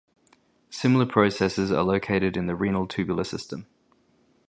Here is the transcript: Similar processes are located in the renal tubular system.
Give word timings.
Similar 0.71 1.05
processes 1.05 1.71
are 1.71 1.83
located 1.83 2.35
in 2.35 2.47
the 2.47 2.55
renal 2.55 2.87
tubular 2.87 3.23
system. 3.23 3.67